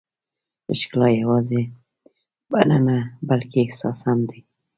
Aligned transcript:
ښکلا 0.79 1.07
یوازې 1.21 1.61
بڼه 2.51 2.77
نه، 2.87 2.97
بلکې 3.29 3.57
احساس 3.61 3.97
هم 4.07 4.19
دی. 4.29 4.39